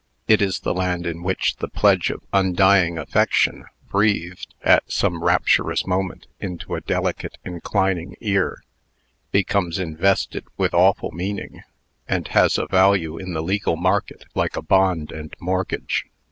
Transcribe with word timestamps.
It 0.27 0.41
is 0.41 0.61
the 0.61 0.73
land 0.73 1.05
in 1.05 1.21
which 1.21 1.57
the 1.57 1.67
pledge 1.67 2.09
of 2.09 2.23
undying 2.33 2.97
affection, 2.97 3.65
breathed, 3.87 4.55
at 4.63 4.91
some 4.91 5.23
rapturous 5.23 5.85
moment, 5.85 6.25
into 6.39 6.73
a 6.73 6.81
delicate, 6.81 7.37
inclining 7.45 8.15
ear, 8.19 8.63
becomes 9.29 9.77
invested 9.77 10.45
with 10.57 10.73
awful 10.73 11.11
meaning, 11.11 11.61
and 12.07 12.27
has 12.29 12.57
a 12.57 12.65
value 12.65 13.19
in 13.19 13.33
the 13.33 13.43
legal 13.43 13.75
market 13.75 14.25
like 14.33 14.55
a 14.57 14.63
bond 14.63 15.11
and 15.11 15.35
mortgage. 15.39 16.05